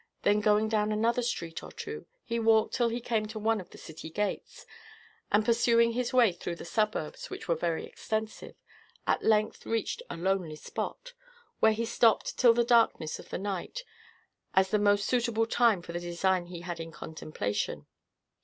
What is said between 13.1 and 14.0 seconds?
of the night,